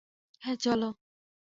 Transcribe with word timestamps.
হ্যাঁঁ, 0.41 0.57
চলো। 0.57 0.89